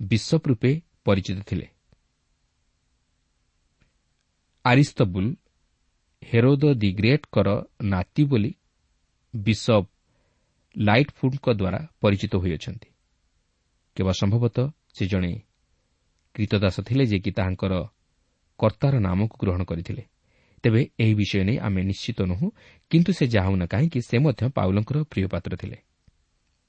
[0.00, 1.66] ବିଶପ ରୂପେ ପରିଚିତ ଥିଲେ।
[4.64, 5.26] ଆରିସ୍ତବୁଲ
[6.22, 7.48] ହେରୋଦ ଦି ଗ୍ରେଟ୍ଙ୍କର
[7.82, 8.54] ନାତି ବୋଲି
[9.34, 9.84] ବିଶପ
[10.76, 12.88] ଲାଇଟ୍ଫୁଡ୍ଙ୍କ ଦ୍ୱାରା ପରିଚିତ ହୋଇଅଛନ୍ତି।
[13.96, 15.45] କେବଳ ସମ୍ଭବତଃ ସେ ଜଣେ
[16.36, 17.74] କ୍ରୀତଦାସ ଥିଲେ ଯେ କି ତାହାଙ୍କର
[18.60, 20.02] କର୍ତ୍ତାର ନାମକୁ ଗ୍ରହଣ କରିଥିଲେ।
[20.64, 22.46] ତେବେ ଏହି ବିଷୟ ନେଇ ଆମେ ନିଶ୍ଚିତ ନୁହଁ
[22.90, 25.76] କିନ୍ତୁ ସେ ଯାହା ହେଉନା କାହିଁକି ସେ ମଧ୍ୟ ପାଉଲଙ୍କର ପ୍ରିୟ ପାତ୍ର ଥିଲେ।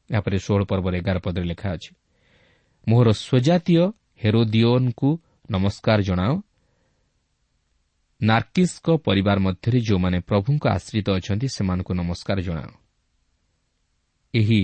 [0.09, 1.91] ଏହାପରେ ଷୋହଳ ପର୍ବର ଏଗାର ପଦରେ ଲେଖା ଅଛି
[2.87, 3.83] ମୋହର ସ୍ୱଜାତୀୟ
[4.23, 5.09] ହେରୋଦିଓନ୍ଙ୍କୁ
[5.51, 6.33] ନମସ୍କାର ଜଣାଅ।
[8.21, 12.69] ନାର୍କିସ୍ଙ୍କ ପରିବାର ମଧ୍ୟରେ ଯେଉଁମାନେ ପ୍ରଭୁଙ୍କ ଆଶ୍ରିତ ଅଛନ୍ତି ସେମାନଙ୍କୁ ନମସ୍କାର ଜଣାଅ।
[14.33, 14.61] ଏହି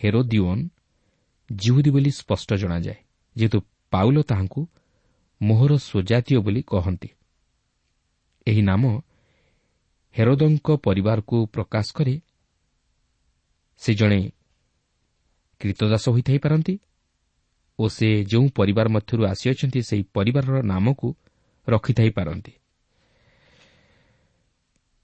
[0.00, 0.62] ହେରୋଦିଓନ୍
[1.50, 2.98] ଜିହୁଦୀ ବୋଲି ସ୍ପଷ୍ଟ ଜଣାଯାଏ
[3.36, 3.58] ଯେହେତୁ
[3.92, 4.60] ପାଉଲ ତାହାଙ୍କୁ
[5.40, 7.08] ମୋହର ସ୍ୱଜାତୀୟ ବୋଲି କହନ୍ତି।
[8.46, 8.82] ଏହି ନାମ
[10.14, 12.14] ହେରୋଦଙ୍କ ପରିବାରକୁ ପ୍ରକାଶ କରେ।
[13.80, 14.20] ସେ ଜଣେ
[15.60, 16.74] କ୍ରୀତଦାସ ହୋଇଥାଇପାରନ୍ତି
[17.78, 21.08] ଓ ସେ ଯେଉଁ ପରିବାର ମଧ୍ୟରୁ ଆସିଅଛନ୍ତି ସେହି ପରିବାରର ନାମକୁ
[21.68, 22.52] ରଖିଥାଇପାରନ୍ତି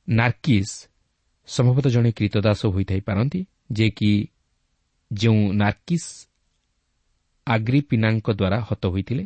[0.09, 0.75] ନାର୍କିସ୍
[1.49, 3.41] ସମ୍ଭବତଃ ଜଣେ କ୍ରୀତଦାସ ହୋଇଥାଇପାରନ୍ତି
[3.73, 4.11] ଯେ କି
[5.11, 6.09] ଯେଉଁ ନାର୍କିସ୍
[7.55, 9.25] ଆଗ୍ରିପିନାଙ୍କ ଦ୍ୱାରା ହତ ହୋଇଥିଲେ।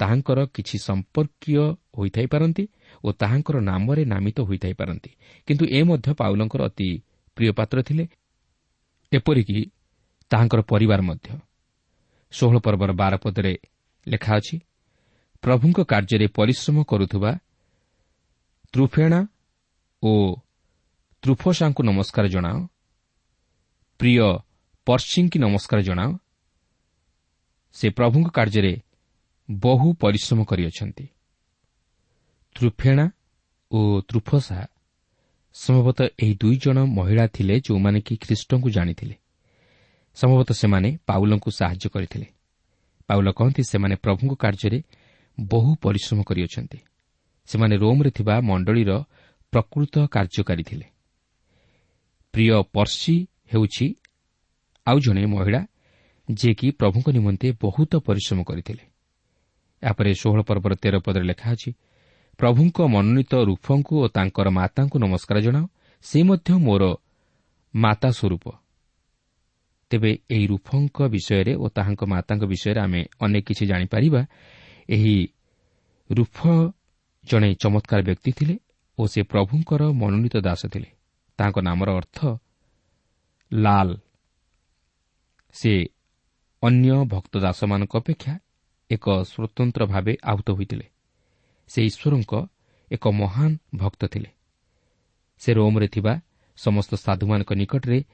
[0.00, 1.56] ତାହାଙ୍କର କିଛି ସମ୍ପର୍କୀୟ
[1.98, 2.64] ହୋଇଥାଇପାରନ୍ତି
[3.04, 5.10] ଓ ତାହାଙ୍କର ନାମରେ ନାମିତ ହୋଇଥାଇପାରନ୍ତି।
[5.48, 6.88] କିନ୍ତୁ ଏ ମଧ୍ୟ ପାଉଲଙ୍କର ଅତି
[7.36, 8.04] ପ୍ରିୟ ପାତ୍ର ଥିଲେ।
[9.12, 9.58] ଏପରିକି
[10.30, 11.28] ତାହାଙ୍କର ପରିବାର ମଧ୍ୟ।
[12.32, 13.52] ଷୋହଳ ପର୍ବର ବାର ପଦରେ
[14.06, 14.56] ଲେଖା ଅଛି
[15.42, 17.30] ପ୍ରଭୁଙ୍କ କାର୍ଯ୍ୟରେ ପରିଶ୍ରମ କରୁଥିବା
[18.74, 19.20] ତ୍ରୁଫେଣା
[20.02, 20.12] ଓ
[21.22, 22.56] ତ୍ରୁଫୋସାଙ୍କୁ ନମସ୍କାର ଜଣାଅ।
[24.00, 24.18] ପ୍ରିୟ
[24.86, 26.10] ପର୍ସିଂକି ନମସ୍କାର ଜଣାଅ।
[27.78, 28.72] ସେ ପ୍ରଭୁଙ୍କ କାର୍ଯ୍ୟରେ
[29.50, 31.06] ବହୁ ପରିଶ୍ରମ କରିଅଛନ୍ତି।
[32.56, 33.04] ତ୍ରୁଫେଣା
[33.70, 34.58] ଓ ତ୍ରୁଫସା
[35.54, 39.16] ସମ୍ଭବତଃ ଏହି ଦୁଇ ଜଣ ମହିଳା ଥିଲେ ଯେଉଁମାନେ କି ଖ୍ରୀଷ୍ଟଙ୍କୁ ଜାଣିଥିଲେ।
[40.16, 42.26] ସମ୍ଭବତଃ ସେମାନେ ପାଉଲଙ୍କୁ ସାହାଯ୍ୟ କରିଥିଲେ।
[43.08, 44.78] ପାଉଲ କହନ୍ତି ସେମାନେ ପ୍ରଭୁଙ୍କ କାର୍ଯ୍ୟରେ
[45.38, 46.78] ବହୁ ପରିଶ୍ରମ କରିଅଛନ୍ତି।
[47.48, 48.90] ସେମାନେ ରୋମ୍ରେ ଥିବା ମଣ୍ଡଳୀର
[49.52, 50.86] ପ୍ରକୃତ କାର୍ଯ୍ୟକାରୀ ଥିଲେ।
[52.34, 53.16] ପ୍ରିୟ ପର୍ସି
[53.52, 53.86] ହେଉଛି
[54.86, 55.60] ଆଉ ଜଣେ ମହିଳା
[56.28, 58.84] ଯିଏକି ପ୍ରଭୁଙ୍କ ନିମନ୍ତେ ବହୁତ ପରିଶ୍ରମ କରିଥିଲେ।
[59.82, 61.70] ଏହାପରେ ଷୋହଳ ପର୍ବର ତେର ପଦରେ ଲେଖା ଅଛି
[62.38, 65.66] ପ୍ରଭୁଙ୍କ ମନୋନୀତ ରୂଫଙ୍କୁ ଓ ତାଙ୍କର ମାତାଙ୍କୁ ନମସ୍କାର ଜଣାଅ
[66.02, 66.82] ସେ ମଧ୍ୟ ମୋର
[67.74, 68.44] ମାତା ସ୍ୱରୂପ।
[69.90, 74.26] ତେବେ ଏହି ରୂଫଙ୍କ ବିଷୟରେ ଓ ତାହାଙ୍କ ମାତାଙ୍କ ବିଷୟରେ ଆମେ ଅନେକ କିଛି ଜାଣିପାରିବା।
[74.88, 75.28] ଏହି
[76.10, 76.38] ରୂଫ
[77.24, 78.58] ଜଣେ ଚମତ୍କାର ବ୍ୟକ୍ତି ଥିଲେ
[78.98, 80.90] ଓ ସେ ପ୍ରଭୁଙ୍କର ମନୋନୀତ ଦାସ ଥିଲେ।
[81.38, 82.18] ତାଙ୍କ ନାମର ଅର୍ଥ
[83.52, 83.88] ଲାଲ।
[85.52, 85.86] ସେ
[86.62, 88.38] ଅନ୍ୟ ଭକ୍ତ ଦାସମାନଙ୍କ ଅପେକ୍ଷା
[88.90, 90.86] ଏକ ସ୍ୱତନ୍ତ୍ର ଭାବେ ଆହୁତ ହୋଇଥିଲେ।
[91.68, 92.32] ସେ ଈଶ୍ୱରଙ୍କ
[92.92, 94.30] ଏକ ମହାନ ଭକ୍ତ ଥିଲେ।
[95.38, 96.20] ସେ ରୋମ୍ରେ ଥିବା
[96.56, 98.04] ସମସ୍ତ ସାଧୁମାନଙ୍କ ନିକଟରେ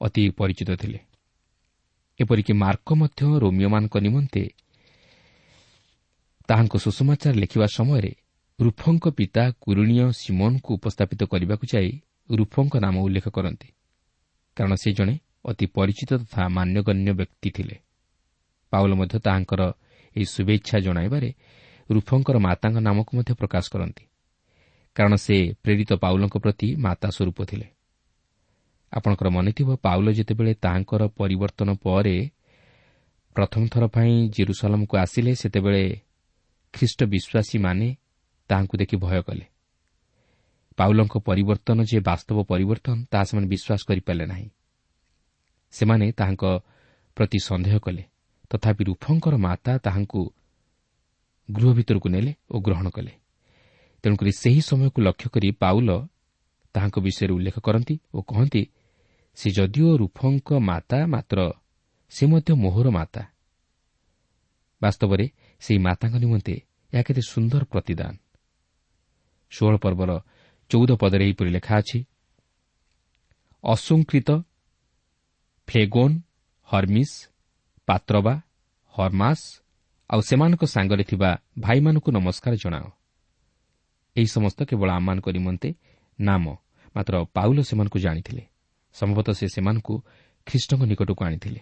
[0.00, 0.98] ଅତି ପରିଚିତ ଥିଲେ।
[2.20, 4.50] ଏପରିକି ମାର୍କ ମଧ୍ୟ ରୋମିଓମାନଙ୍କ ନିମନ୍ତେ
[6.48, 8.12] ତାହାଙ୍କ ସୁଷମାଚାର ଲେଖିବା ସମୟରେ
[8.60, 11.90] ରୁଫଙ୍କ ପିତା କୁରୁଣୀୟ ସିମୋନ୍ଙ୍କୁ ଉପସ୍ଥାପିତ କରିବାକୁ ଯାଇ
[12.30, 13.68] ରୁଫଙ୍କ ନାମ ଉଲ୍ଲେଖ କରନ୍ତି।
[14.56, 17.76] କାରଣ ସେ ଜଣେ ଅତି ପରିଚିତ ତଥା ମାନ୍ୟଗଣ୍ୟ ବ୍ୟକ୍ତି ଥିଲେ।
[18.72, 19.62] ପାଉଲ ମଧ୍ୟ ତାହାଙ୍କର
[20.16, 21.30] ଏହି ଶୁଭେଚ୍ଛା ଜଣାଇବାରେ
[21.90, 24.04] ରୁଫଙ୍କର ମାତାଙ୍କ ନାମକୁ ମଧ୍ୟ ପ୍ରକାଶ କରନ୍ତି।
[24.96, 27.66] କାରଣ ସେ ପ୍ରେରିତ ପାଉଲଙ୍କ ପ୍ରତି ମାତା ସ୍ୱରୂପ ଥିଲେ।
[28.92, 32.16] ଆପଣଙ୍କର ମନେଥିବ ପାଉଲ ଯେତେବେଳେ ତାହାଙ୍କର ପରିବର୍ତ୍ତନ ପରେ
[33.36, 35.84] ପ୍ରଥମ ଥର ପାଇଁ ଜିରୁସଲମକୁ ଆସିଲେ ସେତେବେଳେ
[36.74, 37.88] ଖ୍ରୀଷ୍ଟ ବିଶ୍ୱାସୀମାନେ
[38.48, 39.44] ତାହାଙ୍କୁ ଦେଖି ଭୟ କଲେ।
[40.78, 44.48] ପାଉଲଙ୍କ ପରିବର୍ତ୍ତନ ଯେ ବାସ୍ତବ ପରିବର୍ତ୍ତନ ତାହା ସେମାନେ ବିଶ୍ୱାସ କରିପାରିଲେ ନାହିଁ।
[45.70, 46.44] ସେମାନେ ତାହାଙ୍କ
[47.16, 48.02] ପ୍ରତି ସନ୍ଦେହ କଲେ।
[48.52, 50.22] ତଥାପି ରୁଫଙ୍କର ମାତା ତାହାଙ୍କୁ
[51.48, 53.12] ଗୃହ ଭିତରକୁ ନେଲେ ଓ ଗ୍ରହଣ କଲେ।
[54.04, 55.90] ତେଣୁକରି ସେହି ସମୟକୁ ଲକ୍ଷ୍ୟ କରି ପାଉଲ
[56.74, 58.62] ତାହାଙ୍କ ବିଷୟରେ ଉଲ୍ଲେଖ କରନ୍ତି ଓ କହନ୍ତି
[59.38, 61.38] ସେ ଯଦିଓ ରୁଫଙ୍କ ମାତା ମାତ୍ର
[62.12, 63.22] ସେ ମଧ୍ୟ ମୋହର ମାତା।
[64.82, 65.24] ବାସ୍ତବରେ
[65.62, 66.54] ସେହି ମାତାଙ୍କ ନିମନ୍ତେ
[66.92, 68.14] ଏହା କେତେ ସୁନ୍ଦର ପ୍ରତିଦାନ।
[69.52, 70.10] ଷୋହଳ ପର୍ବର
[70.70, 71.98] ଚଉଦ ପଦରେ ଏହିପରି ଲେଖା ଅଛି
[73.64, 74.30] ଅଶୃଙ୍ଖୃତ
[75.68, 76.16] ଫ୍ଲେଗୋନ୍
[76.68, 77.16] ହର୍ମିସ୍
[77.92, 78.34] ପାତ୍ରବା
[78.94, 79.44] ହର୍ମାସ୍
[80.10, 82.88] ଆଉ ସେମାନଙ୍କ ସାଙ୍ଗରେ ଥିବା ଭାଇମାନଙ୍କୁ ନମସ୍କାର ଜଣାଅ।
[84.16, 85.68] ଏହି ସମସ୍ତ କେବଳ ଆମମାନଙ୍କ ନିମନ୍ତେ
[86.18, 86.44] ନାମ
[86.96, 88.42] ମାତ୍ର ପାଉଲ ସେମାନଙ୍କୁ ଜାଣିଥିଲେ।
[88.94, 89.94] ସମ୍ଭବତଃ ସେ ସେମାନଙ୍କୁ
[90.46, 91.60] ଖ୍ରୀଷ୍ଟଙ୍କ ନିକଟକୁ ଆଣିଥିଲେ।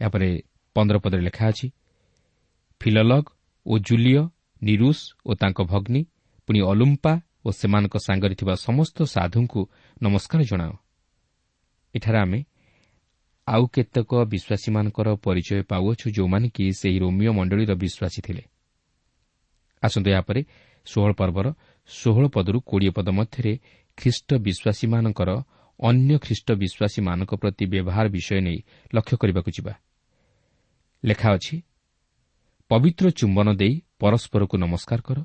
[0.00, 0.28] ଏହାପରେ
[0.76, 1.66] ପନ୍ଦର ପଦରେ ଲେଖା ଅଛି
[2.80, 3.28] ଫିଲଲଗ୍
[3.66, 4.22] ଓ ଜୁଲିଓ
[4.62, 6.02] ନିରୁସ୍ ଓ ତାଙ୍କ ଭଗ୍ନୀ
[6.46, 7.12] ପୁଣି ଅଲୁମ୍ପା
[7.44, 9.60] ଓ ସେମାନଙ୍କ ସାଙ୍ଗରେ ଥିବା ସମସ୍ତ ସାଧୁଙ୍କୁ
[10.02, 10.72] ନମସ୍କାର ଜଣାଅ।
[11.94, 12.38] ଏଠାରେ ଆମେ
[13.48, 18.42] ଆଉ କେତେକ ବିଶ୍ୱାସୀମାନଙ୍କର ପରିଚୟ ପାଉଅଛୁ ଯେଉଁମାନେ କି ସେହି ରୋମିଓ ମଣ୍ଡଳୀର ବିଶ୍ୱାସୀ ଥିଲେ।
[19.82, 20.40] ଆସନ୍ତୁ ଏହାପରେ
[20.86, 21.46] ଷୋହଳ ପର୍ବର
[21.90, 23.52] ଷୋହଳ ପଦରୁ କୋଡ଼ିଏ ପଦ ମଧ୍ୟରେ
[23.98, 25.30] ଖ୍ରୀଷ୍ଟ ବିଶ୍ୱାସୀମାନଙ୍କର
[25.80, 28.58] ଅନ୍ୟ ଖ୍ରୀଷ୍ଟ ବିଶ୍ୱାସୀମାନଙ୍କ ପ୍ରତି ବ୍ୟବହାର ବିଷୟ ନେଇ
[28.94, 29.72] ଲକ୍ଷ୍ୟ କରିବାକୁ ଯିବା।
[31.04, 31.56] ଲେଖା ଅଛି
[32.70, 35.18] ପବିତ୍ର ଚୁମ୍ବନ ଦେଇ ପରସ୍ପରକୁ ନମସ୍କାର କର।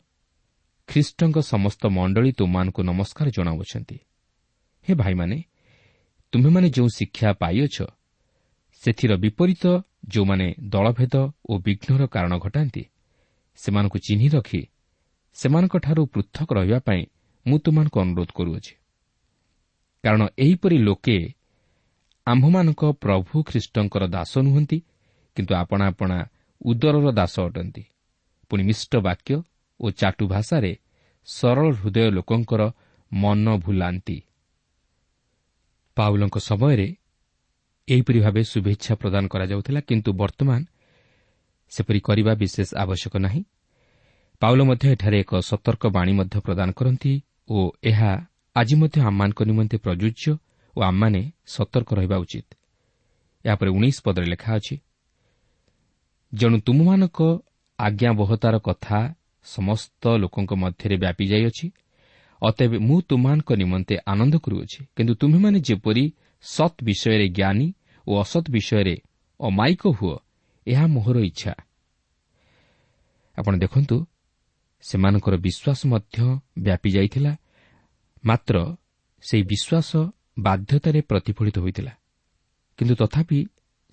[0.88, 3.97] ଖ୍ରୀଷ୍ଟଙ୍କ ସମସ୍ତ ମଣ୍ଡଳୀ ତୁମମାନଙ୍କୁ ନମସ୍କାର ଜଣାଉଅଛନ୍ତି।
[4.86, 5.38] ହେ ଭାଇମାନେ
[6.33, 7.77] ତୁମେମାନେ ଯେଉଁ ଶିକ୍ଷା ପାଇଅଛ
[8.84, 9.63] ସେଥିର ବିପରୀତ
[10.08, 11.15] ଯେଉଁମାନେ ଦଳଭେଦ
[11.50, 12.84] ଓ ବିଘ୍ନର କାରଣ ଘଟାନ୍ତି
[13.60, 14.62] ସେମାନଙ୍କୁ ଚିହ୍ନି ରଖି
[15.36, 17.02] ସେମାନଙ୍କଠାରୁ ପୃଥକ ରହିବା ପାଇଁ
[17.46, 18.74] ମୁଁ ତୁମମାନଙ୍କୁ ଅନୁରୋଧ କରୁଅଛି।
[20.04, 21.17] କାରଣ ଏହିପରି ଲୋକେ
[22.28, 24.78] ଆମ୍ଭମାନଙ୍କ ପ୍ରଭୁ ଖ୍ରୀଷ୍ଟଙ୍କର ଦାସ ନୁହନ୍ତି
[25.38, 26.17] କିନ୍ତୁ ଆପଣା ଆପଣା
[26.62, 27.84] ଉଦରର ଦାସ ଅଟନ୍ତି।
[28.50, 29.36] ପୁଣି ମିଷ୍ଟ ବାକ୍ୟ
[29.80, 30.72] ଓ ଚାଟୁ ଭାଷାରେ
[31.28, 32.62] ସରଳ ହୃଦୟ ଲୋକଙ୍କର
[33.12, 34.17] ମନ ଭୁଲାନ୍ତି।
[35.98, 36.88] ପାଉଲଙ୍କ ସମୟରେ
[37.88, 40.62] ଏହିପରି ଭାବେ ଶୁଭେଚ୍ଛା ପ୍ରଦାନ କରାଯାଉଥିଲା କିନ୍ତୁ ବର୍ତ୍ତମାନ
[41.72, 43.41] ସେପରି କରିବା ବିଶେଷ ଆବଶ୍ୟକ ନାହିଁ।
[44.41, 47.13] ପାଉଲ ମଧ୍ୟ ଏଠାରେ ଏକ ସତର୍କ ବାଣୀ ମଧ୍ୟ ପ୍ରଦାନ କରନ୍ତି
[47.50, 48.12] ଓ ଏହା
[48.56, 50.26] ଆଜି ମଧ୍ୟ ଆମମାନଙ୍କ ନିମନ୍ତେ ପ୍ରଯୁଜ୍ୟ
[50.76, 52.48] ଓ ଆମମାନେ ସତର୍କ ରହିବା ଉଚିତ।
[53.46, 54.76] ଏହାପରେ ଉଣେଇଶ ପଦରେ ଲେଖା ଅଛି
[56.34, 57.19] ଜଣୁ ତୁମମାନଙ୍କ
[57.80, 59.00] ଆଜ୍ଞାବହତାର କଥା
[59.48, 61.65] ସମସ୍ତ ଲୋକଙ୍କ ମଧ୍ୟରେ ବ୍ୟାପି ଯାଇଅଛି
[62.41, 66.06] ଅତେବେ ମୁଁ ତୁମମାନଙ୍କ ନିମନ୍ତେ ଆନନ୍ଦ କରୁଅଛି। କିନ୍ତୁ ତୁମେମାନେ ଯେପରି
[66.44, 67.68] ସତ୍ ବିଷୟରେ ଜ୍ଞାନୀ
[68.07, 68.94] ଓ ଅସତ୍ ବିଷୟରେ
[69.40, 70.16] ଅମାୟିକ ହୁଅ
[70.66, 71.53] ଏହା ମୋହର ଇଚ୍ଛା
[73.38, 73.96] ଆପଣ ଦେଖନ୍ତୁ
[74.83, 76.18] ସେମାନଙ୍କର ବିଶ୍ୱାସ ମଧ୍ୟ
[76.59, 77.33] ବ୍ୟାପି ଯାଇଥିଲା
[78.24, 78.57] ମାତ୍ର
[79.22, 79.90] ସେହି ବିଶ୍ୱାସ
[80.38, 81.92] ବାଧ୍ୟତାରେ ପ୍ରତିଫଳିତ ହୋଇଥିଲା
[82.79, 83.38] କିନ୍ତୁ ତଥାପି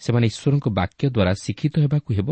[0.01, 2.29] ସେମାନେ ଈଶ୍ୱରଙ୍କ ବାକ୍ୟ ଦ୍ୱାରା ଶିକ୍ଷିତ ହେବାକୁ ହେବ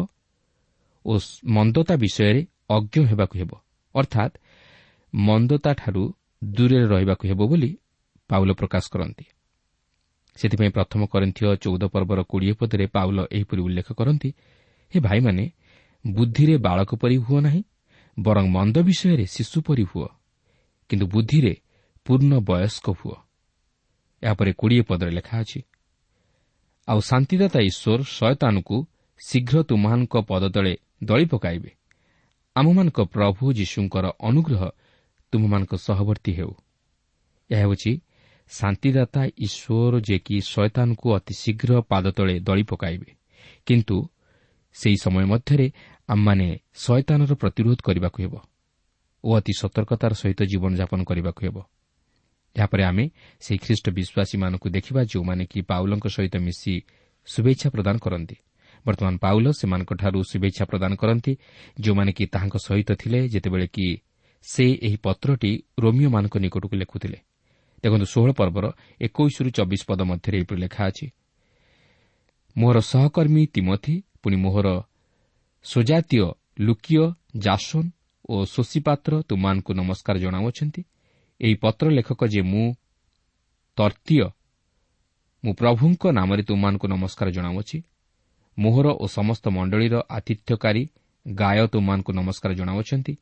[1.05, 1.11] ଓ
[1.47, 3.51] ମନ୍ଦତା ବିଷୟରେ ଅଜ୍ଞ ହେବାକୁ ହେବ
[3.95, 4.33] ଅର୍ଥାତ୍
[5.13, 6.03] ମନ୍ଦତାଠାରୁ
[6.43, 7.71] ଦୂରରେ ରହିବାକୁ ହେବ ବୋଲି
[8.29, 9.25] ପାଉଲ ପ୍ରକାଶ କରନ୍ତି
[10.38, 14.30] ସେଥିପାଇଁ ପ୍ରଥମ କରିନ୍ଥିୟ ଚଉଦ ପର୍ବର କୋଡ଼ିଏ ପଦରେ ପାଉଲ ଏହିପରି ଉଲ୍ଲେଖ କରନ୍ତି
[14.92, 15.44] ହେ ଭାଇମାନେ
[16.04, 17.62] ବୁଦ୍ଧିରେ ବାଳକ ପରି ହୁଅ ନାହିଁ
[18.16, 20.08] ବରଂ ମନ୍ଦ ବିଷୟରେ ଶିଶୁ ପରି ହୁଅ
[20.90, 21.54] କିନ୍ତୁ ବୁଦ୍ଧିରେ
[22.06, 23.16] ପୂର୍ଣ୍ଣ ବୟସ୍କ ହୁଅ।
[24.22, 25.60] ଏହାପରେ କୋଡ଼ିଏ ପଦରେ ଲେଖା ଅଛି
[26.88, 28.76] ଆଉ ଶାନ୍ତିଦାତା ଈଶ୍ୱର ଶୟତାନକୁ
[29.20, 30.72] ଶୀଘ୍ର ତୁମମାନଙ୍କ ପଦତଳେ
[31.04, 31.70] ଦଳି ପକାଇବେ।
[32.56, 34.62] ଆମମାନଙ୍କ ପ୍ରଭୁ ଯୀଶୁଙ୍କର ଅନୁଗ୍ରହ
[35.32, 36.52] ତୁମମାନଙ୍କ ସହବର୍ତ୍ତୀ ହେଉ।
[37.50, 37.92] ଏହା ହେଉଛି
[38.50, 43.10] ଶାନ୍ତିଦାତା ଈଶ୍ୱର ଯେ କି ଶୟତାନକୁ ଅତି ଶୀଘ୍ର ପାଦ ତଳେ ଦଳି ପକାଇବେ।
[43.66, 43.96] କିନ୍ତୁ
[44.72, 45.66] ସେହି ସମୟ ମଧ୍ୟରେ
[46.08, 48.34] ଆମମାନେ ଶୟତାନର ପ୍ରତିରୋଧ କରିବାକୁ ହେବ
[49.24, 51.56] ଓ ଅତି ସତର୍କତାର ସହିତ ଜୀବନଯାପନ କରିବାକୁ ହେବ।
[52.56, 53.04] ଏହାପରେ ଆମେ
[53.40, 56.74] ସେହି ଖ୍ରୀଷ୍ଟ ବିଶ୍ୱାସୀମାନଙ୍କୁ ଦେଖିବା ଯେଉଁମାନେ କି ପାଉଲଙ୍କ ସହିତ ମିଶି
[57.28, 58.36] ଶୁଭେଚ୍ଛା ପ୍ରଦାନ କରନ୍ତି।
[58.86, 61.32] ବର୍ତ୍ତମାନ ପାଉଲ ସେମାନଙ୍କଠାରୁ ଶୁଭେଚ୍ଛା ପ୍ରଦାନ କରନ୍ତି
[61.80, 63.86] ଯେଉଁମାନେ କି ତାହାଙ୍କ ସହିତ ଥିଲେ ଯେତେବେଳେ କି
[64.42, 67.18] ସେ ଏହି ପତ୍ରଟି ରୋମିଓମାନଙ୍କ ନିକଟକୁ ଲେଖୁଥିଲେ।
[67.84, 68.66] ଦେଖନ୍ତୁ ଷୋହଳ ପର୍ବର
[69.00, 71.06] ଏକୋଇଶରୁ ଚବିଶ ପଦ ମଧ୍ୟରେ ଏହିପରି ଲେଖା ଅଛି
[72.56, 74.68] ମୋହର ସହକର୍ମୀ ତିମଥି ପୁଣି ମୋହର
[75.64, 76.26] ସ୍ୱଜାତୀୟ
[76.58, 77.02] ଲୁକିୟ
[77.36, 77.88] ଜାସନ୍
[78.28, 80.82] ଓ ଶୋଷୀପାତ୍ର ତୁମାନଙ୍କୁ ନମସ୍କାର ଜଣାଉଅଛନ୍ତି।
[81.40, 82.66] ଏହି ପତ୍ର ଲେଖକ ଯେ ମୁଁ
[83.78, 84.26] ତର୍ତୀୟ
[85.44, 87.78] ମୁଁ ପ୍ରଭୁଙ୍କ ନାମରେ ତୁମମାନଙ୍କୁ ନମସ୍କାର ଜଣାଉଅଛି।
[88.58, 90.82] ମୋହର ଓ ସମସ୍ତ ମଣ୍ଡଳୀର ଆତିଥ୍ୟକାରୀ
[91.26, 93.12] ଗାୟ ତୁମମାନଙ୍କୁ ନମସ୍କାର ଜଣାଉଅଛନ୍ତି।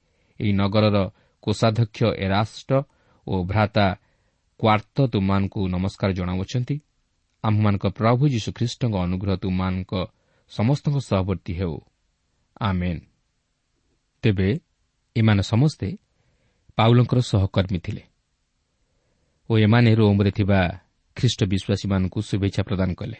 [0.40, 0.97] ଏହି ନଗରର
[1.42, 2.71] କୋଷାଧ୍ୟକ୍ଷ ଏରାଷ୍ଟ
[3.27, 3.87] ଓ ଭ୍ରାତା
[4.61, 6.77] କ୍ୱାର୍ତ୍ତ ତୁମମାନଙ୍କୁ ନମସ୍କାର ଜଣାଉଅଛନ୍ତି।
[7.45, 9.92] ଆମ୍ଭମାନଙ୍କ ପ୍ରଭୁ ଯୀଶୁଖ୍ରୀଷ୍ଟଙ୍କ ଅନୁଗ୍ରହ ତୁମମାନଙ୍କ
[10.49, 11.77] ସମସ୍ତଙ୍କ ସହବର୍ତ୍ତୀ ହେଉ।
[12.61, 13.01] ଆମେନ୍।
[14.23, 14.49] ତେବେ
[15.16, 15.88] ଏମାନେ ସମସ୍ତେ
[16.77, 18.03] ପାଉଲଙ୍କର ସହକର୍ମୀ ଥିଲେ
[19.51, 20.61] ଓ ଏମାନେ ରୋମ୍ରେ ଥିବା
[21.16, 23.19] ଖ୍ରୀଷ୍ଟ ବିଶ୍ୱାସୀମାନଙ୍କୁ ଶୁଭେଚ୍ଛା ପ୍ରଦାନ କଲେ।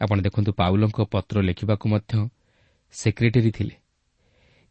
[0.00, 2.28] ଆପଣ ଦେଖନ୍ତୁ ପାଉଲଙ୍କ ପତ୍ର ଲେଖିବାକୁ ମଧ୍ୟ
[2.92, 3.74] ସେକ୍ରେଟେରୀ ଥିଲେ।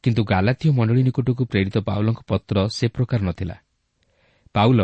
[0.04, 3.56] କିନ୍ତୁ ଗାଲାତୀୟ ମଣ୍ଡଳୀ ନିକଟକୁ ପ୍ରେରିତ ପାଉଲଙ୍କ ପତ୍ର ସେ ପ୍ରକାର ନଥିଲା।
[4.54, 4.80] ପାଉଲ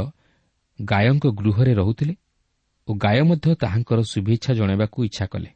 [0.79, 2.15] ଗାୟଙ୍କ ଗୃହରେ ରହୁଥିଲେ
[2.87, 5.49] ଓ ଗାୟ ମଧ୍ୟ ତାହାଙ୍କର ଶୁଭେଚ୍ଛା ଜଣାଇବାକୁ ଇଚ୍ଛା କଲେ।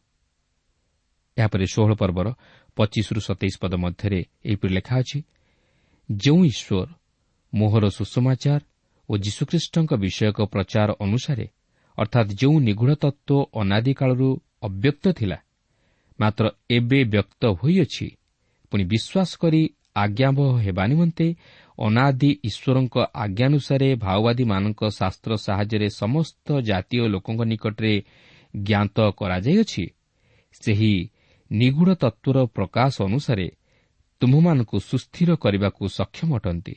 [1.38, 2.27] ଏହାପରେ ଷୋହଳ ପର୍ବର
[2.77, 5.19] ପଚିଶରୁ ସତେଇଶ ପଦ ମଧ୍ୟରେ ଏହିପରି ଲେଖା ଅଛି
[6.10, 6.88] ଯେଉଁ ଈଶ୍ୱର
[7.53, 8.62] ମୋହର ସୁଷମାଚାର
[9.10, 11.45] ଓ ଯୀଶୁଖ୍ରୀଷ୍ଟଙ୍କ ବିଷୟକ ପ୍ରଚାର ଅନୁସାରେ
[11.97, 14.29] ଅର୍ଥାତ୍ ଯେଉଁ ନିଗୁଢ଼ ତତ୍ତ୍ୱ ଅନାଦିକାଳରୁ
[14.63, 15.38] ଅବ୍ୟକ୍ତ ଥିଲା
[16.19, 18.07] ମାତ୍ର ଏବେ ବ୍ୟକ୍ତ ହୋଇଅଛି
[18.71, 19.62] ପୁଣି ବିଶ୍ୱାସ କରି
[19.95, 21.36] ଆଜ୍ଞାବହ ହେବା ନିମନ୍ତେ
[21.80, 28.04] ଅନାଦି ଈଶ୍ୱରଙ୍କ ଆଜ୍ଞାନୁସାରେ ମାଓବାଦୀମାନଙ୍କ ଶାସ୍ତ୍ର ସାହାଯ୍ୟରେ ସମସ୍ତ ଜାତୀୟ ଲୋକଙ୍କ ନିକଟରେ
[28.63, 29.86] ଜ୍ଞାତ କରାଯାଇଅଛି।
[30.54, 31.10] ସେହି
[31.51, 33.51] ନିଗୁଢ଼ ତତ୍ତ୍ୱର ପ୍ରକାଶ ଅନୁସାରେ
[34.19, 36.75] ତୁମ୍ଭମାନଙ୍କୁ ସୁସ୍ଥିର କରିବାକୁ ସକ୍ଷମ ଅଟନ୍ତି।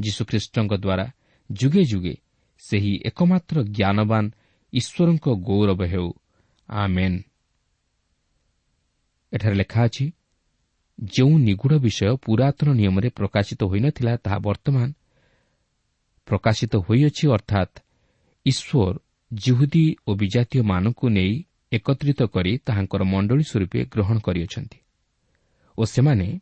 [0.00, 1.06] ଯୀଶୁଖ୍ରୀଷ୍ଟଙ୍କ ଦ୍ୱାରା
[1.52, 2.14] ଯୁଗେ ଯୁଗେ
[2.58, 4.30] ସେହି ଏକମାତ୍ର ଜ୍ଞାନବାନ
[4.72, 6.12] ଈଶ୍ୱରଙ୍କ ଗୌରବ ହେଉ।
[6.68, 7.22] ଆମେନ୍।
[9.32, 10.12] ଏଠାରେ ଲେଖା ଅଛି
[10.98, 14.88] ଯେଉଁ ନିଗୁଢ଼ ବିଷୟ ପୁରାତନ ନିୟମରେ ପ୍ରକାଶିତ ହୋଇନଥିଲା ତାହା ବର୍ତ୍ତମାନ
[16.26, 17.74] ପ୍ରକାଶିତ ହୋଇଅଛି ଅର୍ଥାତ୍
[18.46, 18.94] ଈଶ୍ୱର
[19.32, 24.78] ଜିହୁଦୀ ଓ ବିଜାତୀୟମାନଙ୍କୁ ନେଇ ଏକତ୍ରିତ କରି ତାହାଙ୍କର ମଣ୍ଡଳୀ ସ୍ୱରୂପେ ଗ୍ରହଣ କରିଅଛନ୍ତି
[25.78, 26.40] ଓ ସେମାନେ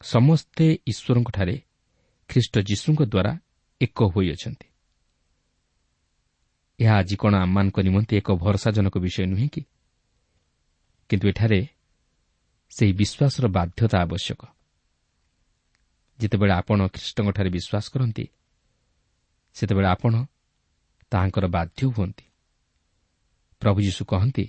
[0.00, 1.56] ସମସ୍ତେ ଈଶ୍ୱରଙ୍କଠାରେ
[2.28, 3.32] ଖ୍ରୀଷ୍ଟ ଯୀଶୁଙ୍କ ଦ୍ୱାରା
[3.80, 4.66] ଏକ ହୋଇଅଛନ୍ତି।
[6.78, 9.62] ଏହା ଆଜି କ'ଣ ଆମମାନଙ୍କ ନିମନ୍ତେ ଏକ ଭରସାଜନକ ବିଷୟ ନୁହେଁ କି?
[11.08, 11.60] କିନ୍ତୁ ଏଠାରେ
[12.76, 14.40] ସେହି ବିଶ୍ୱାସର ବାଧ୍ୟତା ଆବଶ୍ୟକ।
[16.18, 18.24] ଯେତେବେଳେ ଆପଣ ଖ୍ରୀଷ୍ଟଙ୍କଠାରେ ବିଶ୍ୱାସ କରନ୍ତି
[19.56, 20.14] ସେତେବେଳେ ଆପଣ
[21.12, 22.26] ତାହାଙ୍କର ବାଧ୍ୟ ହୁଅନ୍ତି।
[23.62, 24.46] ପ୍ରଭୁ ଯୀଶୁ କହନ୍ତି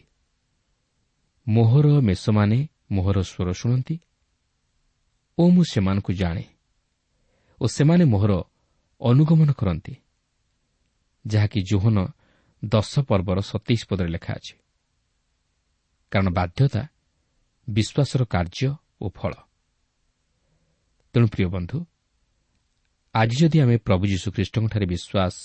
[1.48, 2.60] ମୋହର ମେଷମାନେ
[2.92, 3.96] ମୋହର ସ୍ୱର ଶୁଣନ୍ତି
[5.38, 6.46] ଓ ମୁଁ ସେମାନଙ୍କୁ ଜାଣେ
[7.62, 8.34] ଓ ସେମାନେ ମୋହର
[9.02, 9.94] ଅନୁଗମନ କରନ୍ତି
[11.26, 11.98] ଯାହାକି ଜୋହନ
[12.64, 14.56] ଦଶ ପର୍ବର ସତେଇଶ ପଦରେ ଲେଖା ଅଛି।
[16.12, 16.82] କାରଣ ବାଧ୍ୟତା
[17.68, 19.34] ବିଶ୍ୱାସର କାର୍ଯ୍ୟ ଓ ଫଳ।
[21.14, 21.86] ତେଣୁ ପ୍ରିୟ ବନ୍ଧୁ
[23.16, 25.36] ଆଜି ଯଦି ଆମେ ପ୍ରଭୁ ଯୀଶୁଖ୍ରୀଷ୍ଟଙ୍କଠାରେ ବିଶ୍ୱାସ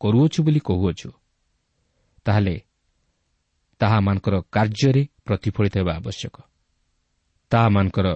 [0.00, 1.10] କରୁଅଛୁ ବୋଲି କହୁଅଛୁ
[2.24, 2.56] ତାହେଲେ
[3.80, 6.36] ତାହା ଆମମାନଙ୍କର କାର୍ଯ୍ୟରେ ପ୍ରତିଫଳିତ ହେବା ଆବଶ୍ୟକ।
[7.50, 8.08] ତାହା ଆମମାନଙ୍କର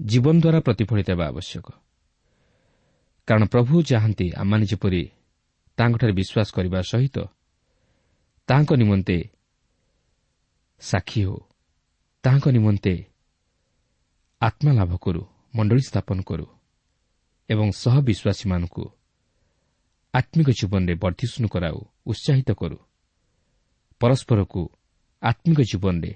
[0.00, 1.66] ଜୀବନ ଦ୍ୱାରା ପ୍ରତିଫଳିତ ହେବା ଆବଶ୍ୟକ।
[3.28, 5.02] କାରଣ ପ୍ରଭୁ ଚାହାନ୍ତି ଆମମାନେ ଯେପରି
[5.78, 7.16] ତାଙ୍କଠାରେ ବିଶ୍ୱାସ କରିବା ସହିତ
[8.48, 9.16] ତାହାଙ୍କ ନିମନ୍ତେ
[10.80, 11.49] ସାକ୍ଷୀ ହେଉ
[12.24, 12.94] ତାହାଙ୍କ ନିମନ୍ତେ
[14.40, 15.22] ଆତ୍ମା ଲାଭ କରୁ
[15.56, 16.46] ମଣ୍ଡଳୀ ସ୍ଥାପନ କରୁ
[17.48, 18.84] ଏବଂ ସହ ବିଶ୍ୱାସୀମାନଙ୍କୁ
[20.14, 22.78] ଆତ୍ମିକ ଜୀବନରେ ବର୍ଦ୍ଧିଷ୍ଣୁ କରାଉ ଉତ୍ସାହିତ କରୁ।
[24.00, 24.62] ପରସ୍ପରକୁ
[25.22, 26.12] ଆତ୍ମିକ ଜୀବନରେ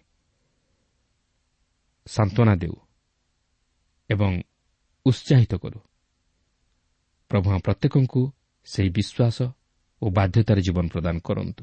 [2.06, 2.76] ସାନ୍ତ୍ୱନା ଦେଉ
[4.10, 4.32] ଏବଂ
[5.06, 5.78] ଉତ୍ସାହିତ କରୁ।
[7.30, 8.22] ପ୍ରଭୁ ପ୍ରତ୍ୟେକଙ୍କୁ
[8.68, 9.38] ସେହି ବିଶ୍ୱାସ
[10.02, 11.62] ଓ ବାଧ୍ୟତାର ଜୀବନ ପ୍ରଦାନ କରନ୍ତୁ।